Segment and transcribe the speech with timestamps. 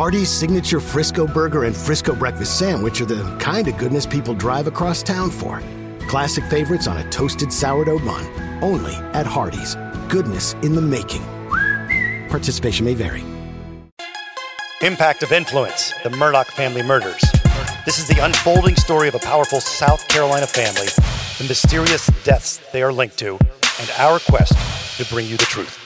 [0.00, 4.66] Hardee's signature Frisco burger and Frisco breakfast sandwich are the kind of goodness people drive
[4.66, 5.60] across town for.
[6.08, 8.24] Classic favorites on a toasted sourdough bun.
[8.64, 9.74] Only at Hardee's.
[10.08, 11.20] Goodness in the making.
[12.30, 13.22] Participation may vary.
[14.80, 17.22] Impact of Influence The Murdaugh Family Murders.
[17.84, 20.88] This is the unfolding story of a powerful South Carolina family,
[21.36, 24.54] the mysterious deaths they are linked to, and our quest
[24.96, 25.78] to bring you the truth.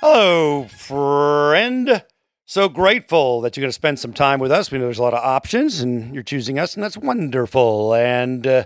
[0.00, 2.02] Hello, friend.
[2.46, 4.70] So grateful that you're going to spend some time with us.
[4.70, 7.92] We know there's a lot of options and you're choosing us, and that's wonderful.
[7.92, 8.64] And uh,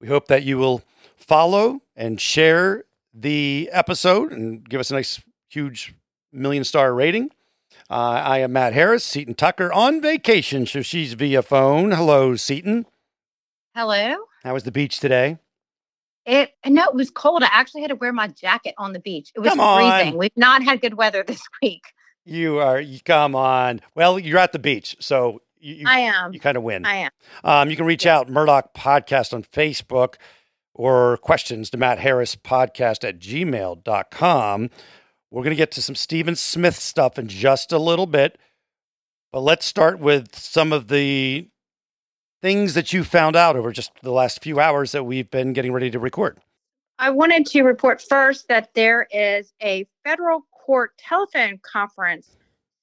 [0.00, 0.84] we hope that you will
[1.16, 5.92] follow and share the episode and give us a nice, huge
[6.32, 7.30] million star rating.
[7.90, 11.90] Uh, I am Matt Harris, Seaton Tucker on vacation, so she's via phone.
[11.90, 12.86] Hello, Seaton.
[13.74, 14.18] Hello.
[14.44, 15.38] How was the beach today?
[16.26, 17.42] It no, it was cold.
[17.44, 19.30] I actually had to wear my jacket on the beach.
[19.34, 20.18] It was freezing.
[20.18, 21.84] We've not had good weather this week.
[22.24, 23.80] You are, you, come on.
[23.94, 26.32] Well, you're at the beach, so you, you, I am.
[26.32, 26.84] you kind of win.
[26.84, 27.10] I am.
[27.44, 30.16] Um, you can reach out Murdaugh Podcast on Facebook
[30.74, 34.70] or questions to Matt Harris Podcast at gmail.com.
[35.30, 38.38] We're going to get to some Stephen Smith stuff in just a little bit,
[39.32, 41.48] but let's start with some of the
[42.42, 45.72] things that you found out over just the last few hours that we've been getting
[45.72, 46.38] ready to record.
[46.98, 52.36] I wanted to report first that there is a federal court telephone conference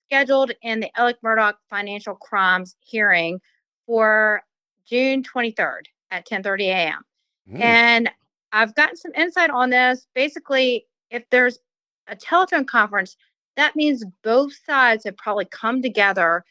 [0.06, 3.40] scheduled in the Alex Murdaugh financial crimes hearing
[3.88, 4.44] for
[4.86, 7.02] June 23rd at 10:30 a.m.
[7.50, 7.62] Mm.
[7.62, 8.12] And
[8.52, 10.06] I've gotten some insight on this.
[10.14, 11.59] Basically, if there's
[12.08, 13.18] a telephone conference,
[13.56, 16.44] that means both sides have probably come together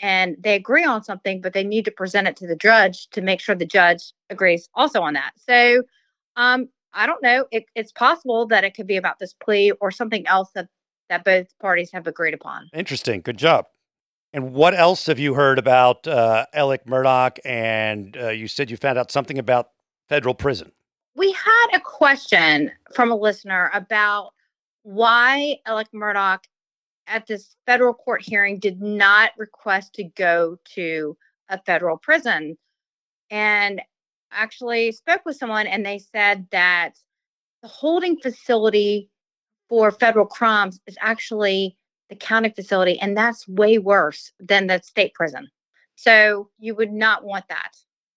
[0.00, 3.20] and they agree on something, but they need to present it to the judge to
[3.20, 5.32] make sure the judge agrees also on that.
[5.36, 5.82] So,
[6.36, 7.46] um, I don't know.
[7.52, 10.68] It, it's possible that it could be about this plea or something else that
[11.08, 12.70] that both parties have agreed upon.
[12.72, 13.20] Interesting.
[13.20, 13.66] Good job.
[14.32, 17.36] And what else have you heard about uh, Alex Murdaugh?
[17.44, 19.70] And uh, you said you found out something about
[20.08, 20.70] federal prison.
[21.16, 24.30] We had a question from a listener about
[24.84, 26.38] why Alex Murdaugh
[27.06, 31.16] at this federal court hearing did not request to go to
[31.48, 32.56] a federal prison.
[33.30, 33.80] And
[34.32, 36.92] actually spoke with someone and they said that
[37.62, 39.10] the holding facility
[39.68, 41.76] for federal crimes is actually
[42.08, 45.48] the county facility and that's way worse than the state prison.
[45.96, 47.72] So you would not want that.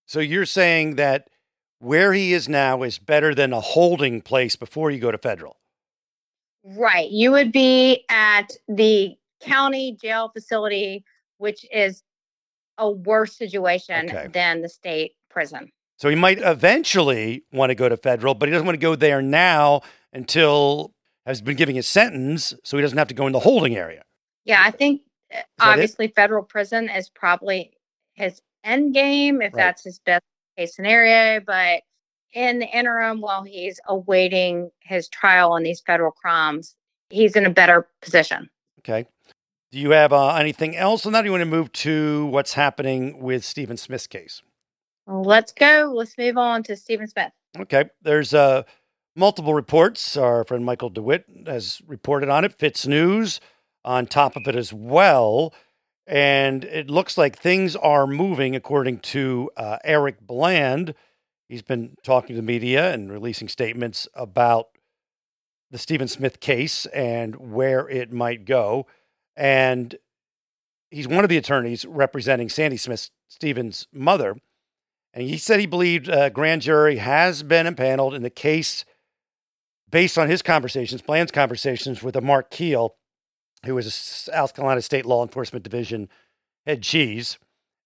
[0.05, 1.29] So you're saying that
[1.79, 5.57] where he is now is better than a holding place before you go to federal.
[6.63, 7.09] Right.
[7.09, 11.03] You would be at the county jail facility,
[11.37, 12.03] which is
[12.77, 14.27] a worse situation Okay.
[14.27, 15.71] than the state prison.
[15.97, 18.95] So he might eventually want to go to federal, but he doesn't want to go
[18.95, 19.81] there now
[20.11, 20.93] until
[21.25, 24.03] has been giving his sentence, so he doesn't have to go in the holding area.
[24.43, 25.01] Yeah, I think
[25.33, 25.45] uh, it?
[25.61, 27.71] obviously federal prison is probably
[28.13, 29.63] his end game if Right.
[29.63, 30.23] that's his best
[30.57, 31.39] case scenario.
[31.39, 31.83] But
[32.33, 36.75] in the interim, while he's awaiting his trial on these federal crimes,
[37.09, 38.49] he's in a better position.
[38.79, 39.07] Okay.
[39.71, 41.23] Do you have uh, anything else on that?
[41.23, 44.41] Or you want to move to what's happening with Stephen Smith's case?
[45.07, 45.91] Let's go.
[45.95, 47.31] Let's move on to Stephen Smith.
[47.59, 47.89] Okay.
[48.01, 48.63] There's uh,
[49.15, 50.15] multiple reports.
[50.15, 52.57] Our friend Michael DeWitt has reported on it.
[52.57, 53.39] FITSNews
[53.83, 55.53] on top of it as well.
[56.05, 60.93] And it looks like things are moving according to uh, Eric Bland.
[61.47, 64.69] He's been talking to the media and releasing statements about
[65.71, 68.85] the Stephen Smith case and where it might go.
[69.35, 69.95] And
[70.91, 74.35] he's one of the attorneys representing Sandy Smith, Stephen's mother.
[75.13, 78.85] And he said he believed a grand jury has been impaneled in the case
[79.89, 82.95] based on his conversations, Bland's conversations with a Mark Keel,
[83.65, 86.09] who is a South Carolina State Law Enforcement Division
[86.65, 87.37] head cheese.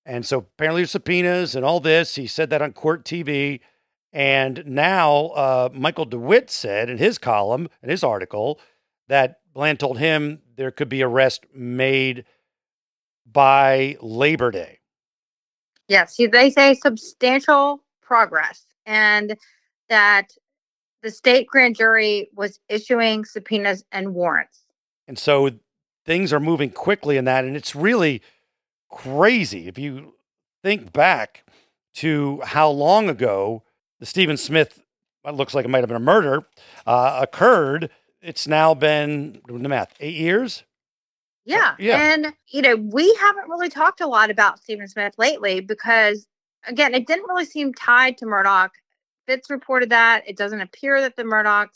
[0.08, 2.16] And so apparently there's subpoenas and all this.
[2.16, 3.60] He said that on court TV.
[4.14, 8.58] And now uh, Michael DeWitt said in his column, in his article,
[9.10, 12.24] that Bland told him there could be arrest made
[13.30, 14.80] by Labor Day.
[15.90, 19.36] Yes, they say substantial progress and
[19.90, 20.28] that
[21.04, 24.64] the state grand jury was issuing subpoenas and warrants.
[25.06, 25.52] And so
[26.06, 27.44] things are moving quickly in that.
[27.44, 28.22] And it's really
[28.90, 30.16] crazy if you
[30.64, 31.46] think back
[31.96, 33.64] to how long ago
[34.00, 34.82] the Stephen Smith,
[35.26, 36.46] it looks like it might have been a murder,
[36.86, 37.90] uh, occurred.
[38.22, 40.64] It's now been, doing the math, eight years?
[41.46, 41.76] Yeah.
[41.80, 42.14] yeah.
[42.14, 46.28] And, you know, we haven't really talked a lot about Stephen Smith lately because,
[46.66, 48.70] again, it didn't really seem tied to Murdaugh.
[49.28, 50.24] Fitz reported that.
[50.28, 51.70] It doesn't appear that the Murdaughs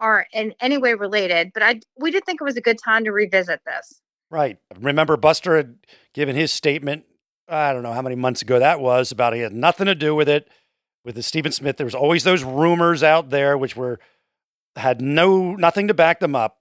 [0.00, 3.04] are in any way related, but I we did think it was a good time
[3.04, 4.00] to revisit this.
[4.30, 4.58] Right.
[4.78, 5.76] Remember, Buster had
[6.14, 7.04] given his statement.
[7.48, 10.14] I don't know how many months ago that was about he had nothing to do
[10.14, 10.48] with it
[11.04, 11.76] with the Stephen Smith.
[11.76, 14.00] There was always those rumors out there which were
[14.74, 16.58] had no nothing to back them up,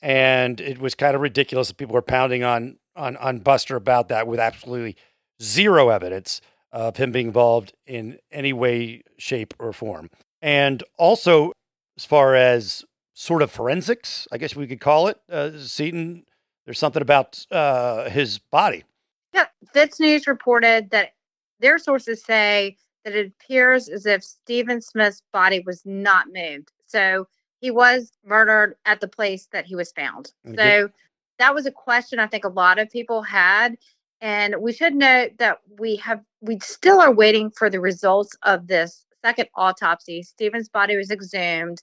[0.00, 4.08] and it was kind of ridiculous that people were pounding on on on Buster about
[4.08, 4.96] that with absolutely
[5.42, 6.40] zero evidence
[6.72, 10.10] of him being involved in any way, shape, or form.
[10.40, 11.52] And also,
[11.96, 16.24] as far as sort of forensics, I guess we could call it, uh, Seton,
[16.68, 18.84] there's something about uh, his body.
[19.32, 21.14] Yeah, Fitz News reported that
[21.60, 22.76] their sources say
[23.06, 26.70] that it appears as if Stephen Smith's body was not moved.
[26.86, 27.26] So
[27.62, 30.34] he was murdered at the place that he was found.
[30.46, 30.56] Okay.
[30.56, 30.90] So
[31.38, 33.78] that was a question I think a lot of people had.
[34.20, 38.66] And we should note that we have we still are waiting for the results of
[38.66, 40.22] this second autopsy.
[40.22, 41.80] Stephen's body was exhumed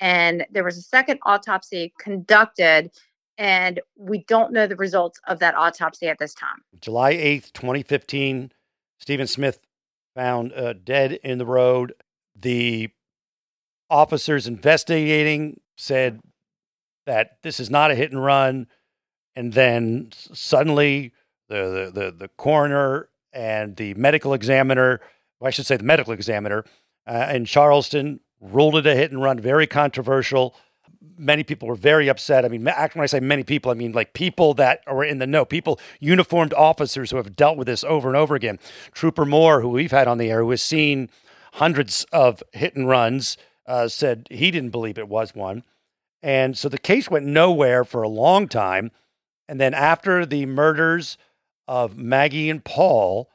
[0.00, 2.90] and there was a second autopsy conducted
[3.38, 6.62] and we don't know the results of that autopsy at this time.
[6.80, 8.52] July 8th, 2015,
[8.98, 9.60] Stephen Smith
[10.14, 11.94] found uh, dead in the road.
[12.36, 12.90] The
[13.90, 16.20] officers investigating said
[17.06, 18.66] that this is not a hit and run.
[19.34, 21.12] And then suddenly
[21.48, 25.00] the, the, the, the coroner and the medical examiner,
[25.40, 26.64] well, I should say the medical examiner
[27.06, 30.54] uh, in Charleston ruled it a hit and run, very controversial.
[31.16, 32.44] Many people were very upset.
[32.44, 35.26] I mean, when I say many people, I mean like people that are in the
[35.26, 38.58] know, people, uniformed officers who have dealt with this over and over again.
[38.92, 41.10] Trooper Moore, who we've had on the air, who has seen
[41.54, 45.62] hundreds of hit and runs, uh, said he didn't believe it was one.
[46.22, 48.90] And so the case went nowhere for a long time.
[49.48, 51.18] And then after the murders
[51.66, 53.28] of Maggie and Paul,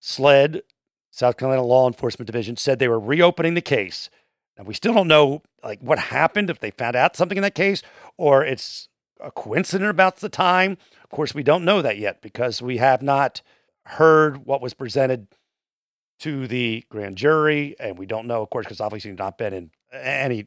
[0.00, 0.62] SLED,
[1.10, 4.10] South Carolina Law Enforcement Division, said they were reopening the case.
[4.56, 7.54] And we still don't know like what happened if they found out something in that
[7.54, 7.82] case
[8.16, 8.88] or it's
[9.20, 10.78] a coincidence about the time.
[11.04, 13.42] Of course, we don't know that yet because we have not
[13.86, 15.28] heard what was presented
[16.20, 19.70] to the grand jury, and we don't know, of course, because obviously not been in
[19.92, 20.46] any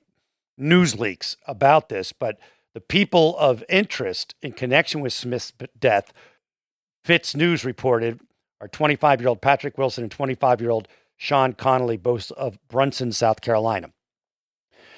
[0.57, 2.13] news leaks about this.
[2.13, 2.39] But
[2.73, 6.13] the people of interest in connection with Smith's death,
[7.05, 8.21] FITSNews reported,
[8.61, 10.87] are 25 year old Patrick Wilson and 25 year old
[11.17, 13.91] Sean Connolly, both of Brunson, South Carolina.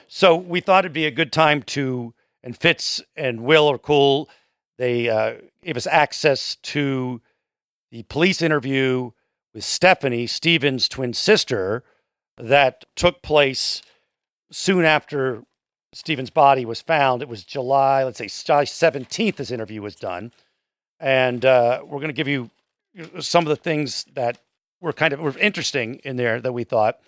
[0.08, 2.14] So we thought it'd be a good time to,
[2.44, 4.30] and Fitz and Will are cool.
[4.78, 7.22] They uh, gave us access to
[7.92, 9.12] the police interview
[9.54, 11.84] with Stephanie, Stephen's twin sister,
[12.38, 13.82] that took place
[14.52, 15.44] soon after
[15.94, 17.22] Stephen's body was found.
[17.22, 20.34] It was July, let's say July 17th, this interview was done.
[21.00, 22.50] And uh, we're going to give you
[23.20, 24.40] some of the things that
[24.82, 27.00] were kind of were interesting in there that we thought.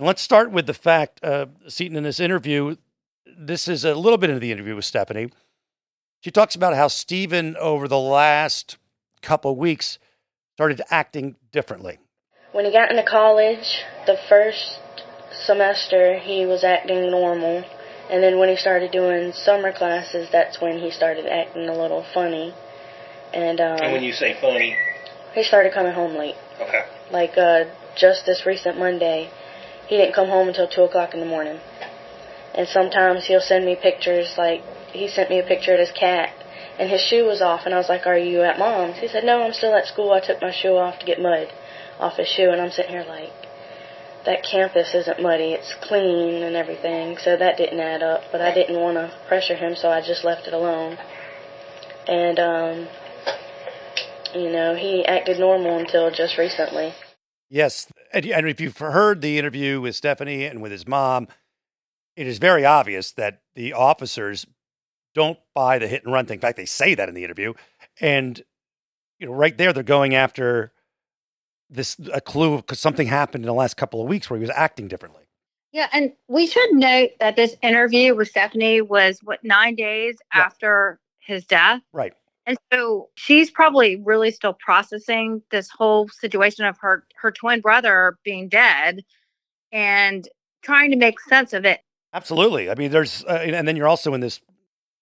[0.00, 2.76] And let's start with the fact, uh, Seton, in this interview,
[3.38, 5.28] this is a little bit into the interview with Stephanie.
[6.20, 8.78] She talks about how Stephen, over the last
[9.20, 9.98] couple weeks,
[10.54, 11.98] started acting differently.
[12.52, 14.78] When he got into college, the first
[15.44, 17.62] semester, he was acting normal.
[18.08, 22.06] And then when he started doing summer classes, that's when he started acting a little
[22.14, 22.54] funny.
[23.34, 24.78] And, um, and when you say funny,
[25.34, 26.36] he started coming home late.
[26.58, 26.86] Okay.
[27.10, 27.64] Like uh,
[27.96, 29.30] just this recent Monday,
[29.90, 31.58] he didn't come home until two o'clock in the morning.
[32.54, 34.34] And sometimes he'll send me pictures.
[34.38, 36.30] Like he sent me a picture of his cat,
[36.78, 37.62] and his shoe was off.
[37.66, 40.12] And I was like, "Are you at mom's?" He said, "No, I'm still at school.
[40.12, 41.48] I took my shoe off to get mud
[41.98, 43.32] off his shoe." And I'm sitting here like,
[44.26, 45.54] "That campus isn't muddy.
[45.54, 48.22] It's clean and everything." So that didn't add up.
[48.30, 50.98] But I didn't want to pressure him, so I just left it alone.
[52.06, 52.88] And um,
[54.36, 56.94] you know, he acted normal until just recently.
[57.48, 61.28] Yes, and if you've heard the interview with Stephanie and with his mom,
[62.16, 64.46] it is very obvious that the officers
[65.14, 66.36] don't buy the hit and run thing.
[66.36, 67.54] In fact, they say that in the interview.
[68.00, 68.40] And,
[69.18, 70.72] you know, right there, they're going after
[71.68, 74.52] this a clue because something happened in the last couple of weeks where he was
[74.54, 75.24] acting differently.
[75.72, 80.42] Yeah, and we should note that this interview with Stephanie was what nine days yeah.
[80.42, 81.80] after his death.
[81.92, 82.12] Right.
[82.50, 88.18] And so she's probably really still processing this whole situation of her her twin brother
[88.24, 89.02] being dead
[89.70, 90.28] and
[90.60, 91.78] trying to make sense of it.
[92.12, 92.68] Absolutely.
[92.68, 94.40] I mean, there's uh, and then you're also in this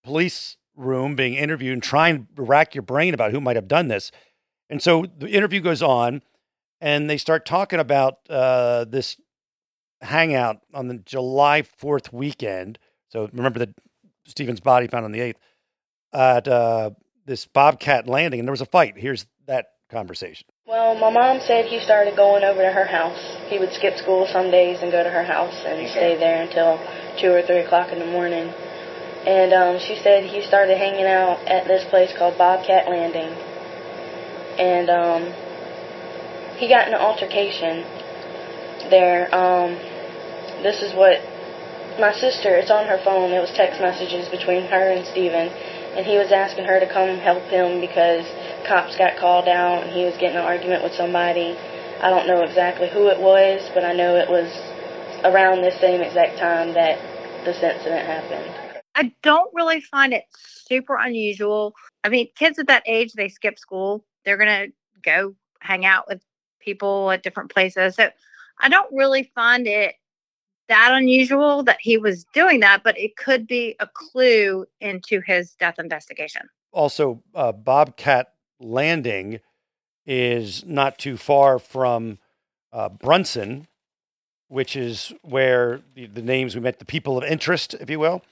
[0.05, 3.89] police room being interviewed and trying to rack your brain about who might have done
[3.89, 4.11] this.
[4.69, 6.21] And so the interview goes on,
[6.83, 9.17] and they start talking about uh, this
[10.03, 12.79] hangout on the July 4th weekend.
[13.09, 13.71] So remember that
[14.27, 15.37] Stephen's body found on the 8th
[16.13, 16.91] at uh,
[17.29, 18.97] this Bobcat landing, and there was a fight.
[18.97, 20.47] Here's that conversation.
[20.67, 23.21] Well, my mom said he started going over to her house.
[23.49, 25.93] He would skip school some days and go to her house and Okay.
[25.93, 26.81] stay there until
[27.21, 28.49] 2 or 3 o'clock in the morning.
[28.49, 33.33] And um, she said he started hanging out at this place called Bobcat Landing.
[34.59, 35.23] And um,
[36.57, 37.85] he got in an altercation
[38.91, 39.29] there.
[39.35, 39.77] Um,
[40.65, 41.21] this is what
[42.01, 45.51] my sister, it's on her phone, it was text messages between her and Stephen.
[45.99, 48.25] And he was asking her to come help him because
[48.69, 51.59] cops got called out and he was getting an argument with somebody.
[52.01, 54.49] I don't know exactly who it was, but I know it was
[55.25, 57.01] around this same exact time that
[57.45, 58.85] this incident happened.
[58.95, 61.75] I don't really find it super unusual.
[62.05, 64.05] I mean, kids at that age, they skip school.
[64.25, 66.23] They're going to go hang out with
[66.61, 67.97] people at different places.
[67.97, 68.09] So
[68.61, 69.97] I don't really find it
[70.69, 75.55] that unusual that he was doing that, but it could be a clue into his
[75.55, 76.43] death investigation.
[76.73, 79.41] Also, uh, Bobcat Landing
[80.07, 82.19] is not too far from
[82.73, 83.67] uh, Brunson,
[84.49, 88.23] which is where the, the names we met, the people of interest, if you will,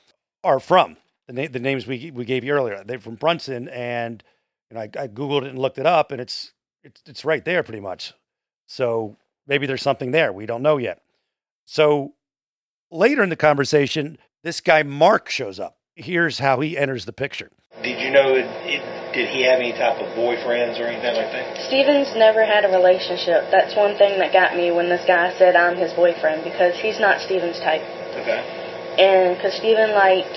[0.42, 0.96] are from.
[1.26, 4.22] The, na- the names we we gave you earlier, they're from Brunson, and
[4.70, 6.52] you know, I, I googled it and looked it up, and it's
[6.82, 8.12] it's it's right there pretty much.
[8.66, 9.16] So
[9.46, 11.02] maybe there's something there we don't know yet.
[11.64, 12.14] So
[12.90, 15.76] later in the conversation, this guy Mark shows up.
[15.94, 17.50] Here's how he enters the picture.
[17.82, 21.32] Did you know, it, it, did he have any type of boyfriends or anything like
[21.32, 21.56] that?
[21.68, 23.48] Stephens never had a relationship.
[23.50, 27.00] That's one thing that got me when this guy said I'm his boyfriend because he's
[27.00, 27.84] not Stephens' type.
[28.16, 28.40] Okay.
[28.96, 30.36] And because Stephen liked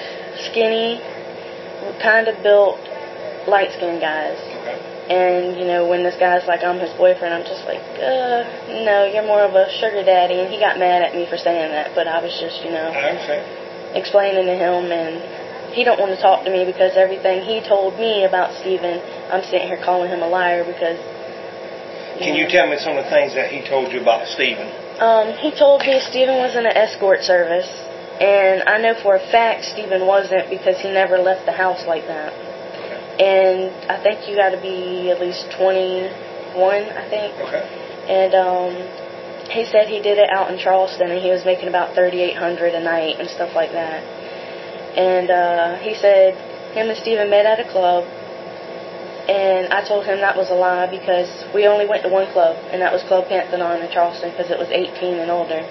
[0.52, 1.00] skinny,
[2.02, 2.80] kind of built,
[3.48, 4.40] light skinned guys.
[4.64, 4.99] Okay.
[5.10, 8.46] And, you know, when this guy's like, I'm his boyfriend, I'm just like, uh,
[8.86, 10.38] no, you're more of a sugar daddy.
[10.38, 12.94] And he got mad at me for saying that, but I was just, you know,
[13.98, 15.18] explaining to him and
[15.74, 19.02] he don't want to talk to me because everything he told me about Stephen,
[19.34, 20.98] I'm sitting here calling him a liar because
[22.22, 24.70] Can you tell me some of the things that he told you about Stephen?
[25.00, 27.70] Um, he told me Stephen was in an escort service,
[28.20, 32.06] and I know for a fact Stephen wasn't because he never left the house like
[32.08, 32.49] that.
[33.20, 36.08] And I think you got to be at least 21,
[36.64, 37.36] I think.
[37.36, 37.68] Okay.
[38.08, 38.72] And um,
[39.52, 42.84] he said he did it out in Charleston, and he was making about 3,800 a
[42.84, 44.02] night and stuff like that.
[44.98, 46.34] And uh, he said
[46.74, 48.06] him and Stephen met at a club,
[49.30, 52.58] and I told him that was a lie because we only went to one club,
[52.72, 55.62] and that was Club Pantheon in Charleston because it was 18 and older.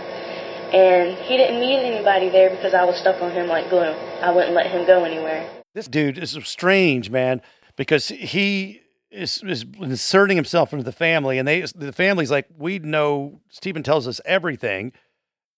[0.68, 3.96] And he didn't meet anybody there because I was stuck on him like glue.
[4.22, 5.57] I wouldn't let him go anywhere.
[5.78, 7.40] This dude is strange, man,
[7.76, 8.80] because he
[9.12, 13.84] is, is inserting himself into the family, and they the family's like, we know Stephen
[13.84, 14.90] tells us everything,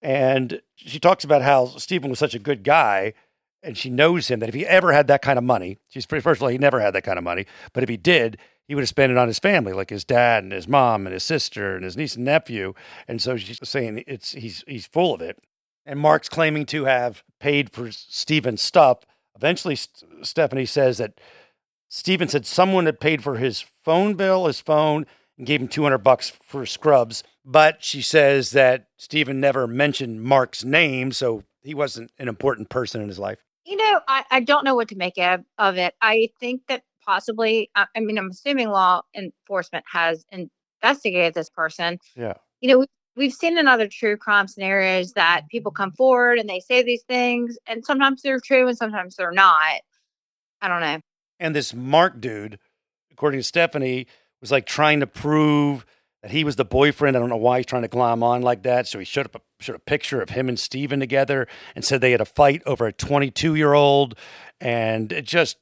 [0.03, 3.15] and she talks about how Stephen was such a good guy,
[3.63, 6.21] and she knows him that if he ever had that kind of money, she's pretty
[6.21, 8.37] first of all he never had that kind of money, but if he did,
[8.69, 11.15] he would have spent it on his family, like his dad and his mom and
[11.15, 12.75] his sister and his niece and nephew,
[13.09, 15.39] and so she's saying it's he's he's full of it.
[15.87, 18.99] And Mark's claiming to have paid for Stephen's stuff.
[19.41, 21.19] Eventually, St- Stephanie says that
[21.89, 25.07] Stephen said someone had paid for his phone bill, his phone,
[25.39, 27.25] and gave him 200 bucks for scrubs.
[27.43, 33.01] But she says that Stephen never mentioned Mark's name, so he wasn't an important person
[33.01, 33.39] in his life.
[33.65, 35.95] You know, I, I don't know what to make of, of it.
[36.03, 41.99] I think that possibly, I, I mean, I'm assuming law enforcement has investigated this person.
[42.15, 42.35] Yeah.
[42.61, 42.87] You know, we,
[43.21, 47.03] we've seen in other true crime scenarios that people come forward and they say these
[47.03, 49.83] things, and sometimes they're true and sometimes they're not.
[50.63, 51.01] I don't know.
[51.39, 52.59] And this Mark dude,
[53.13, 54.07] according to Stephanie,
[54.41, 55.85] was like trying to prove
[56.23, 57.15] that he was the boyfriend.
[57.15, 58.89] I don't know why he's trying to climb on like that.
[58.89, 62.01] So he showed up a, showed a picture of him and Stephen together and said
[62.01, 64.15] they had a fight over a 22 year old.
[64.63, 65.59] And it just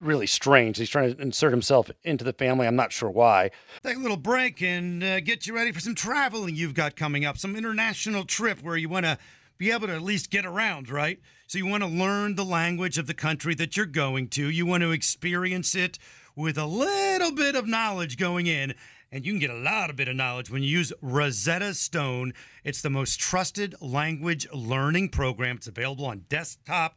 [0.00, 0.78] really strange.
[0.78, 2.66] He's trying to insert himself into the family.
[2.66, 3.50] I'm not sure why.
[3.82, 7.24] Take a little break and uh, get you ready for some traveling you've got coming
[7.24, 9.18] up, some international trip where you want to
[9.58, 11.20] be able to at least get around, right?
[11.46, 14.48] So you want to learn the language of the country that you're going to.
[14.48, 15.98] You want to experience it
[16.34, 18.74] with a little bit of knowledge going in.
[19.12, 22.32] And you can get a lot of bit of knowledge when you use Rosetta Stone.
[22.62, 25.56] It's the most trusted language learning program.
[25.56, 26.96] It's available on desktop.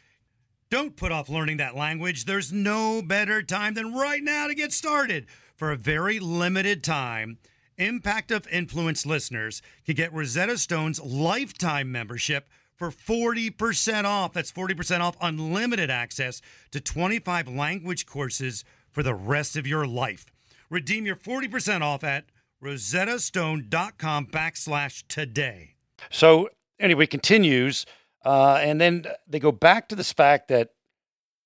[0.71, 2.23] Don't put off learning that language.
[2.23, 5.25] There's no better time than right now to get started.
[5.53, 7.39] For a very limited time,
[7.77, 14.31] Impact of Influence listeners can get Rosetta Stone's lifetime membership for 40% off.
[14.31, 20.27] That's 40% off unlimited access to 25 language courses for the rest of your life.
[20.69, 22.27] Redeem your 40% off at
[22.63, 25.75] rosettastone.com backslash today.
[26.09, 26.47] So
[26.79, 27.85] anyway, continues,
[28.25, 30.69] uh, and then they go back to this fact that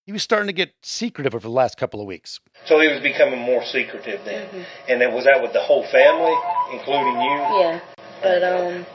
[0.06, 2.40] he was starting to get secretive over the last couple of weeks.
[2.66, 6.36] So he was becoming more secretive then, and then was that with the whole family,
[6.72, 7.38] including you?
[7.60, 7.80] Yeah,
[8.22, 8.86] but um,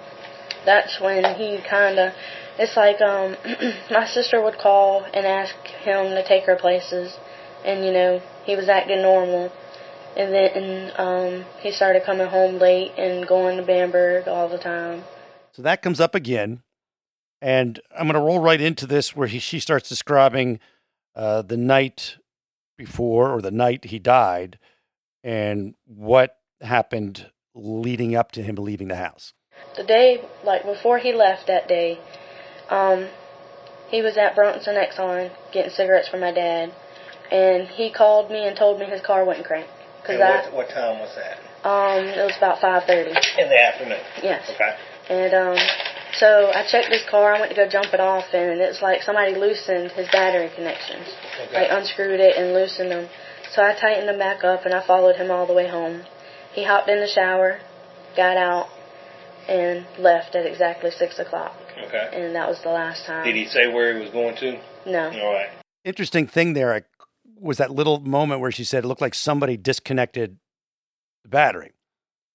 [0.64, 2.12] that's when he kind of.
[2.58, 3.36] It's like um,
[3.90, 7.16] my sister would call and ask him to take her places,
[7.64, 9.50] and you know he was acting normal,
[10.16, 15.02] and then um, he started coming home late and going to Bamberg all the time.
[15.52, 16.62] So that comes up again,
[17.40, 20.60] and I'm going to roll right into this where he she starts describing
[21.14, 22.16] uh, the night
[22.76, 24.58] before or the night he died,
[25.24, 29.32] and what happened leading up to him leaving the house.
[29.76, 31.98] The day, like before he left that day,
[32.70, 33.08] um,
[33.88, 36.72] he was at Brunson Exxon getting cigarettes for my dad,
[37.30, 39.66] and he called me and told me his car wouldn't crank.
[40.06, 41.38] Cause And I, what, what time was that?
[41.68, 43.10] um, it was about five thirty.
[43.10, 44.00] In the afternoon.
[44.22, 44.48] Yes.
[44.54, 44.76] Okay.
[45.10, 45.58] And um,
[46.14, 47.34] so I checked his car.
[47.34, 51.06] I went to go jump it off, and it's like somebody loosened his battery connections,
[51.46, 51.54] Okay.
[51.62, 53.08] like unscrewed it and loosened them.
[53.52, 56.02] So I tightened them back up, and I followed him all the way home.
[56.52, 57.58] He hopped in the shower,
[58.16, 58.68] got out,
[59.48, 61.54] and left at exactly six o'clock.
[61.86, 62.10] Okay.
[62.12, 63.24] And that was the last time.
[63.24, 64.60] Did he say where he was going to?
[64.86, 65.10] No.
[65.10, 65.48] All right.
[65.84, 66.86] Interesting thing there
[67.38, 70.36] was that little moment where she said it looked like somebody disconnected
[71.22, 71.72] the battery.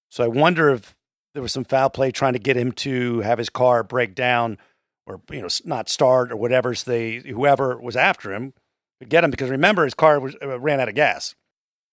[0.10, 0.96] So I wonder if
[1.36, 4.58] there was some foul play trying to get him to have his car break down
[5.06, 6.74] or you know not start or whatever.
[6.74, 8.54] So they whoever was after him
[9.00, 11.36] could get him because remember his car was uh, ran out of gas.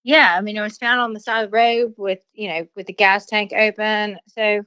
[0.04, 2.66] Yeah, I mean, it was found on the side of the road with, you know,
[2.74, 4.18] with the gas tank open.
[4.26, 4.62] So,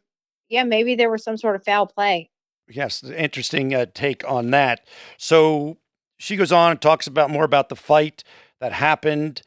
[0.48, 2.30] yeah, maybe there was some sort of foul play.
[2.70, 4.88] Yes, interesting uh, take on that.
[5.18, 5.78] So
[6.18, 8.24] she goes on and talks about more about the fight
[8.62, 9.42] that happened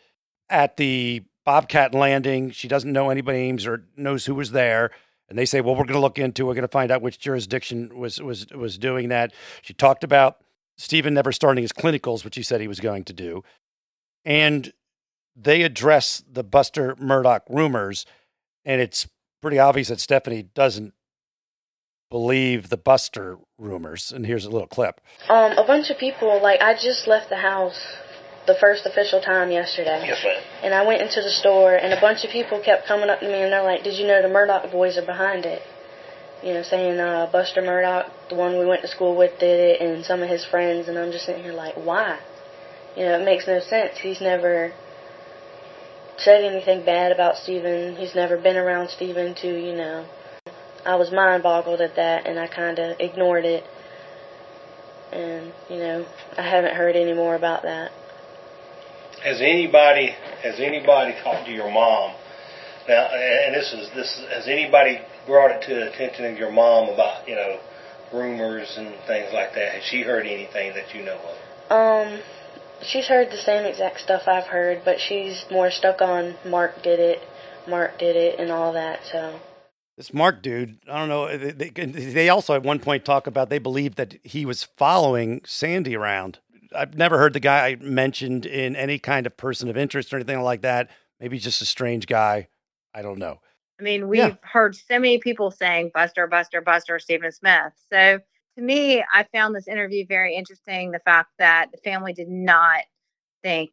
[0.51, 2.51] at the Bobcat landing.
[2.51, 4.91] She doesn't know anybody's names or knows who was there.
[5.29, 6.47] And they say, "Well, we're going to look into.
[6.47, 10.39] We're going to find out which jurisdiction was was was doing that." She talked about
[10.77, 13.43] Stephen never starting his clinicals, which he said he was going to do,
[14.25, 14.73] and
[15.37, 18.07] they address the Buster Murdaugh rumors,
[18.65, 19.09] and it's
[19.41, 20.95] pretty obvious that Stephanie doesn't
[22.11, 24.13] believe the Buster rumors.
[24.13, 25.01] And here's a little clip.
[25.29, 27.79] Um, a bunch of people, like, I just left the house
[28.49, 30.03] the first official time yesterday.
[30.05, 30.43] Yes, ma'am.
[30.65, 33.29] And I went into the store, and a bunch of people kept coming up to
[33.29, 35.63] me, and they're like, "Did you know the Murdaugh boys are behind it?"
[36.43, 39.81] You know, saying uh, Buster Murdaugh, the one we went to school with, did it,
[39.81, 40.89] and some of his friends.
[40.89, 42.19] And I'm just sitting here like, why?
[42.97, 43.99] You know, it makes no sense.
[43.99, 44.73] He's never
[46.17, 47.97] said anything bad about Stephen.
[47.97, 50.07] He's never been around Stephen to, you know.
[50.87, 53.65] I was mind boggled at that, and I kind of ignored it.
[55.13, 56.07] And, you know,
[56.37, 57.91] I haven't heard any more about that.
[59.25, 62.15] Has anybody has anybody talked to your mom?
[62.89, 66.89] Now, and this is this has anybody brought it to the attention of your mom
[66.89, 67.59] about you know
[68.13, 69.73] rumors and things like that?
[69.75, 71.71] Has she heard anything that you know of?
[71.71, 72.21] Um,
[72.83, 77.01] she's heard the same exact stuff I've heard, but she's more stuck on Mark did
[77.01, 77.21] it,
[77.69, 79.01] Mark did it, and all that.
[79.11, 79.41] So
[79.97, 81.37] This Mark dude, I don't know.
[81.37, 85.43] They, they, they also at one point talk about they believed that he was following
[85.45, 86.39] Sandy around.
[86.75, 90.41] I've never heard the guy mentioned in any kind of person of interest or anything
[90.41, 90.91] like that.
[91.21, 92.49] Maybe just a strange guy.
[92.95, 93.41] I don't know.
[93.81, 94.35] I mean, we've Yeah.
[94.43, 97.73] heard so many people saying Buster, Buster, Buster, Stephen Smith.
[97.93, 98.19] So
[98.57, 100.91] to me, I found this interview very interesting.
[100.91, 102.83] The fact that the family did not
[103.43, 103.71] think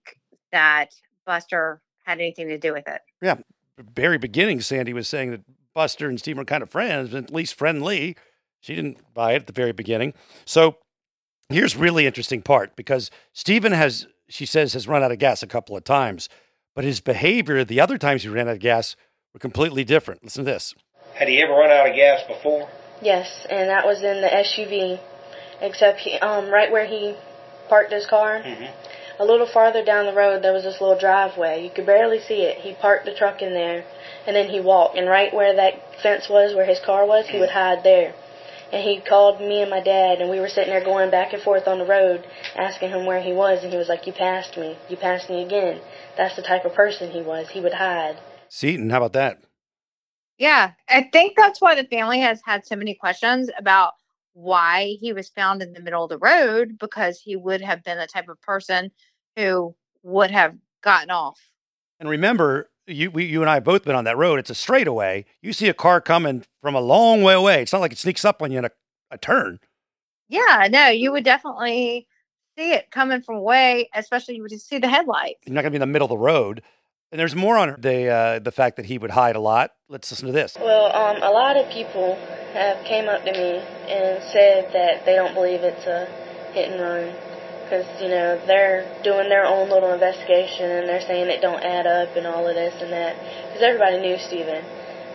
[0.51, 0.93] that
[1.25, 3.01] Buster had anything to do with it.
[3.21, 3.37] Yeah.
[3.77, 5.41] Very beginning, Sandy was saying that
[5.73, 8.15] Buster and Steve were kind of friends, at least friendly.
[8.61, 10.13] She didn't buy it at the very beginning.
[10.45, 10.77] So
[11.49, 15.47] here's really interesting part because Stephen has, she says, has run out of gas a
[15.47, 16.29] couple of times,
[16.73, 18.95] but his behavior the other times he ran out of gas
[19.33, 20.23] were completely different.
[20.23, 20.73] Listen to this.
[21.13, 22.67] Had he ever run out of gas before?
[23.01, 24.99] yes, and that was in the SUV,
[25.61, 27.15] except he, um, right where he
[27.69, 28.41] parked his car.
[28.41, 28.71] Mhm.
[29.19, 31.61] A little farther down the road, there was this little driveway.
[31.63, 32.57] You could barely see it.
[32.57, 33.83] He parked the truck in there,
[34.27, 34.97] and then he walked.
[34.97, 38.13] And right where that fence was, where his car was, he would hide there.
[38.71, 41.41] And he called me and my dad, and we were sitting there going back and
[41.41, 42.25] forth on the road,
[42.55, 43.63] asking him where he was.
[43.63, 44.77] And he was like, "You passed me.
[44.89, 45.81] You passed me again."
[46.17, 47.49] That's the type of person he was.
[47.49, 48.17] He would hide.
[48.49, 49.39] Seaton, how about that?
[50.37, 53.93] Yeah, I think that's why the family has had so many questions about
[54.33, 57.97] why he was found in the middle of the road because he would have been
[57.97, 58.91] the type of person
[59.37, 59.73] who
[60.03, 61.39] would have gotten off.
[61.99, 64.39] And remember, you we, you and I have both been on that road.
[64.39, 65.25] It's a straightaway.
[65.41, 67.61] You see a car coming from a long way away.
[67.61, 68.71] It's not like it sneaks up on you in a,
[69.11, 69.59] a turn.
[70.27, 72.07] Yeah, no, you would definitely
[72.57, 75.39] see it coming from away, especially you would see the headlights.
[75.45, 76.61] You're not going to be in the middle of the road.
[77.11, 79.71] And there's more on the uh, the fact that he would hide a lot.
[79.87, 80.57] Let's listen to this.
[80.59, 82.15] Well, um, a lot of people
[82.53, 86.07] have came up to me and said that they don't believe it's a
[86.51, 87.13] hit and run
[87.65, 91.85] because you know they're doing their own little investigation and they're saying it don't add
[91.85, 94.63] up and all of this and that because everybody knew Stephen.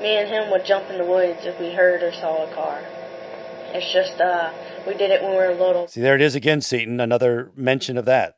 [0.02, 2.82] Me and him would jump in the woods if we heard or saw a car.
[3.72, 4.52] It's just uh,
[4.86, 5.88] we did it when we were little.
[5.88, 7.00] See, there it is again, Seaton.
[7.00, 8.36] Another mention of that.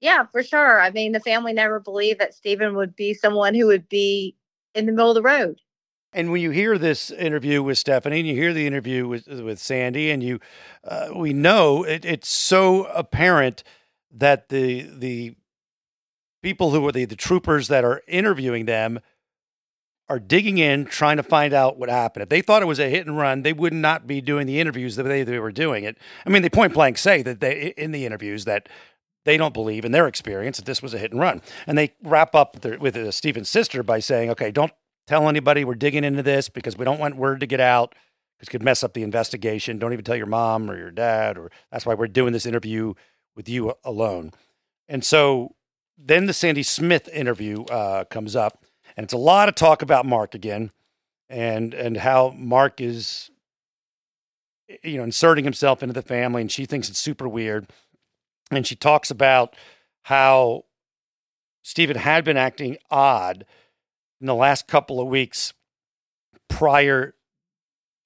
[0.00, 0.80] Yeah, for sure.
[0.80, 4.36] I mean, the family never believed that Stephen would be someone who would be
[4.74, 5.60] in the middle of the road.
[6.16, 9.58] And when you hear this interview with Stephanie, and you hear the interview with with
[9.58, 10.40] Sandy, and you,
[10.82, 13.62] uh, we know it, it's so apparent
[14.10, 15.36] that the the
[16.42, 18.98] people who are the, the troopers that are interviewing them
[20.08, 22.22] are digging in, trying to find out what happened.
[22.22, 24.58] If they thought it was a hit and run, they would not be doing the
[24.58, 25.98] interviews the way they were doing it.
[26.24, 28.70] I mean, they point blank say that they in the interviews that
[29.26, 31.42] they don't believe in their experience that this was a hit and run.
[31.66, 34.72] And they wrap up their, with uh, Stephen's sister by saying, okay, don't
[35.06, 37.94] tell anybody we're digging into this because we don't want word to get out
[38.38, 39.78] because could mess up the investigation.
[39.78, 42.94] Don't even tell your mom or your dad, or that's why we're doing this interview
[43.34, 44.32] with you alone.
[44.88, 45.54] And so
[45.96, 48.64] then the Sandy Smith interview uh, comes up,
[48.96, 50.70] and it's a lot of talk about Mark again,
[51.30, 53.30] and and how Mark is,
[54.82, 57.66] you know, inserting himself into the family, and she thinks it's super weird
[58.50, 59.56] and she talks about
[60.02, 60.64] how
[61.62, 63.44] Stephen had been acting odd
[64.20, 65.52] in the last couple of weeks
[66.48, 67.14] prior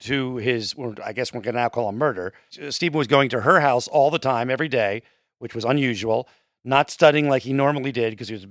[0.01, 2.33] to his, I guess we're going to now call him murder.
[2.69, 5.03] Stephen was going to her house all the time, every day,
[5.39, 6.27] which was unusual,
[6.63, 8.47] not studying like he normally did because he was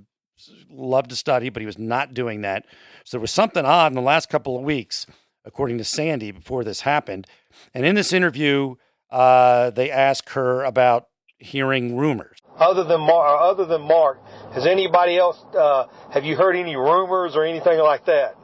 [0.70, 2.64] loved to study, but he was not doing that.
[3.05, 5.07] So there was something odd in the last couple of weeks,
[5.44, 7.27] according to Sandy, before this happened.
[7.75, 8.77] And in this interview,
[9.11, 12.38] uh, they ask her about hearing rumors.
[12.59, 14.20] Other than Mark, uh, other than Mark,
[14.53, 15.39] has anybody else?
[15.55, 18.35] Uh, have you heard any rumors or anything like that?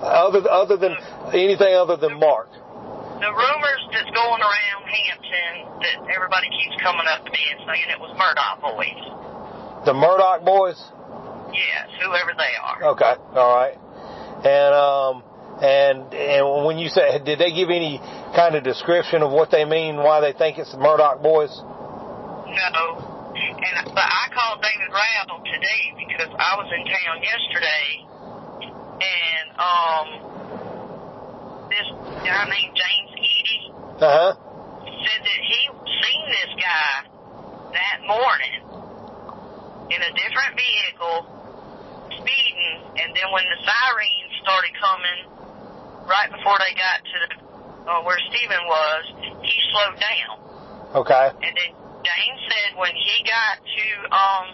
[0.00, 0.96] Other other than
[1.34, 2.48] anything other than Mark.
[2.50, 7.92] The rumors that's going around Hampton that everybody keeps coming up to me and saying
[7.92, 9.84] it was Murdaugh boys.
[9.84, 10.80] The Murdaugh boys.
[11.52, 12.96] Yes, whoever they are.
[12.96, 13.76] Okay, all right.
[14.40, 15.22] And um,
[15.60, 18.00] and and when you say, did they give any
[18.34, 21.52] kind of description of what they mean, why they think it's the Murdaugh boys?
[22.48, 23.09] No.
[23.40, 28.04] And but I called David Rao today because I was in town yesterday,
[29.00, 30.08] and um,
[31.72, 31.88] this
[32.20, 33.60] guy named James Eady
[33.96, 34.32] uh-huh.
[34.84, 37.08] said that he seen this guy
[37.72, 38.60] that morning
[39.88, 41.24] in a different vehicle
[42.12, 45.20] speeding, and then when the sirens started coming
[46.04, 47.28] right before they got to the,
[47.88, 49.02] uh, where Stephen was,
[49.42, 50.34] he slowed down.
[50.94, 51.30] Okay.
[51.40, 51.72] And then
[52.10, 54.46] James said when he got to um,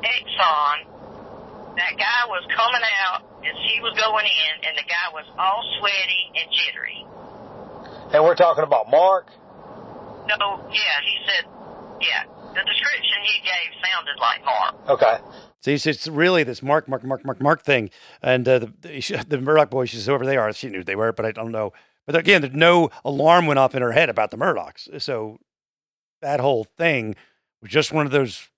[0.00, 5.26] Exxon, that guy was coming out as he was going in, and the guy was
[5.38, 7.04] all sweaty and jittery.
[8.14, 9.28] And we're talking about Mark?
[10.28, 11.44] No, yeah, he said,
[12.00, 12.24] yeah.
[12.54, 14.74] The description he gave sounded like Mark.
[14.88, 15.18] Okay.
[15.60, 17.90] See, it's really this Mark, Mark, Mark, Mark, Mark thing.
[18.22, 20.52] And uh, the, the, the Murdaugh boys, she's whoever they are.
[20.52, 21.72] She knew they were, but I don't know.
[22.06, 25.00] But again, there's no alarm went off in her head about the Murdaughs.
[25.00, 25.38] So
[26.22, 27.14] that whole thing
[27.60, 28.48] was just one of those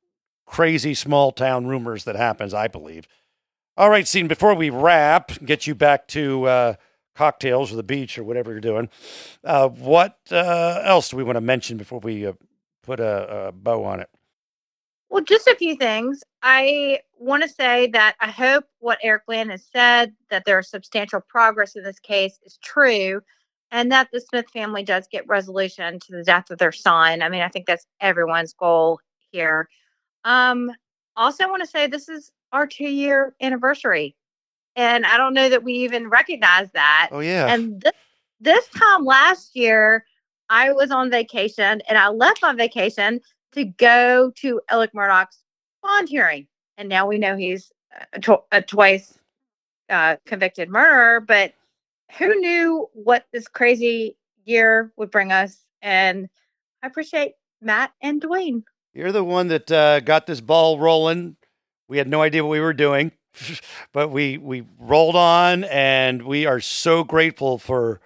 [0.47, 3.09] crazy small town rumors that happens, I believe.
[3.77, 6.75] All right, Sean, before we wrap, get you back to uh,
[7.17, 8.89] cocktails or the beach or whatever you're doing,
[9.43, 12.35] uh, what uh, else do we want to mention before we uh,
[12.83, 14.09] put a, a bow on it?
[15.09, 16.23] Well, just a few things.
[16.43, 20.69] I want to say that I hope what Eric Bland has said, that there is
[20.69, 23.23] substantial progress in this case, is true
[23.75, 27.23] and that the Smith family does get resolution to the death of their son.
[27.23, 29.01] I mean, I think that's everyone's goal
[29.33, 29.69] here.
[30.25, 30.71] Um,
[31.17, 34.15] also, want to say this is our two year anniversary.
[34.77, 37.09] And I don't know that we even recognize that.
[37.11, 37.53] Oh, yeah.
[37.53, 37.93] And this,
[38.41, 40.05] this time last year,
[40.49, 43.21] I was on vacation and I left on vacation
[43.55, 45.39] to go to Alex Murdaugh's
[45.83, 46.47] bond hearing.
[46.79, 47.73] And now we know he's
[48.13, 49.19] a, tw- a twice
[49.91, 51.55] uh, convicted murderer, but
[52.19, 55.59] who knew what this crazy year would bring us?
[55.83, 56.29] And
[56.83, 58.63] I appreciate Matt and Dwayne.
[58.93, 61.37] You're the one that uh, got this ball rolling.
[61.89, 63.13] We had no idea what we were doing,
[63.93, 68.01] but we we rolled on, and we are so grateful for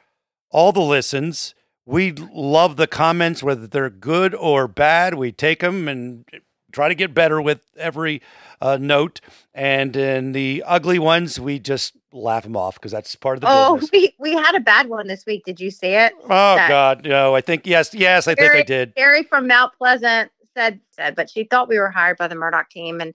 [0.51, 1.55] all the listens.
[1.85, 5.15] we love the comments, whether they're good or bad.
[5.15, 6.25] We take them and
[6.73, 8.23] try to get better with every
[8.61, 9.21] uh, note.
[9.55, 13.47] And in the ugly ones, we just laugh them off because that's part of the
[13.51, 13.91] oh, business.
[13.93, 15.45] we we had a bad one this week.
[15.45, 16.13] Did you see it?
[16.25, 17.35] Oh That- God, no!
[17.35, 18.95] I think yes, yes, I think I did.
[18.95, 22.69] Carrie from Mount Pleasant said said, but she thought we were hired by the Murdaugh
[22.69, 23.15] team, and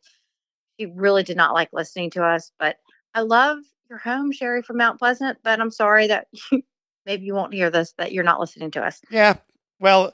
[0.80, 2.52] she really did not like listening to us.
[2.60, 2.78] But
[3.14, 5.38] I love your home, Sherry from Mount Pleasant.
[5.44, 6.28] But I'm sorry that
[7.06, 9.02] maybe you won't hear this that you're not listening to us.
[9.10, 9.36] Yeah.
[9.80, 10.14] Well,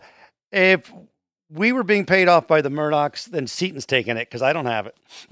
[0.52, 0.92] if
[1.52, 4.66] we were being paid off by the Murdaughs, then Seaton's taking it because I don't
[4.66, 4.96] have it.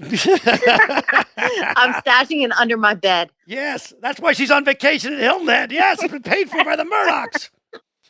[1.36, 3.30] I'm stashing it under my bed.
[3.46, 5.72] yes, that's why she's on vacation at Hilton Head.
[5.72, 7.50] Yes, it's been paid for by the Murdaughs.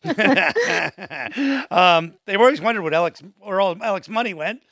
[1.71, 4.63] um, they've always wondered what Alex where all Alex money went.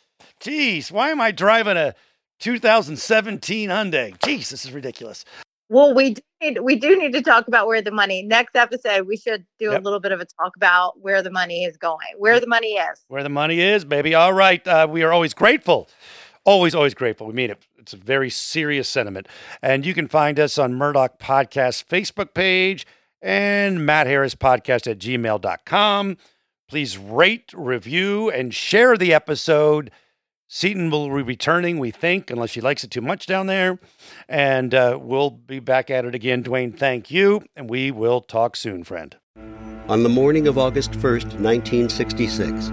[0.40, 1.94] Jeez, why am I driving a
[2.38, 4.16] 2017 Hyundai?
[4.18, 5.24] Jeez, this is ridiculous.
[5.68, 8.22] Well, we do need we do need to talk about where the money.
[8.22, 9.80] Next episode, we should do Yep.
[9.80, 12.74] a little bit of a talk about where the money is going, where the money
[12.74, 13.04] is.
[13.08, 14.14] Where the money is, baby.
[14.14, 14.66] All right.
[14.66, 15.88] Uh, we are always grateful.
[16.44, 17.26] Always, always grateful.
[17.26, 17.66] We mean it.
[17.76, 19.26] It's a very serious sentiment.
[19.62, 22.86] And you can find us on Murdaugh Podcast Facebook page
[23.20, 26.16] and Matt Harris Podcast at gmail.com.
[26.68, 29.90] Please rate, review, and share the episode.
[30.48, 33.80] Seaton will be returning, we think, unless she likes it too much down there.
[34.28, 36.44] And uh, we'll be back at it again.
[36.44, 37.42] Dwayne, thank you.
[37.56, 39.16] And we will talk soon, friend.
[39.88, 42.72] On the morning of August 1st, 1966,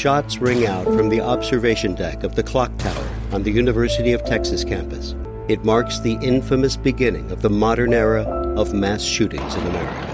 [0.00, 4.24] shots ring out from the observation deck of the clock tower on the University of
[4.24, 5.14] Texas campus.
[5.48, 8.22] It marks the infamous beginning of the modern era
[8.56, 10.13] of mass shootings in America.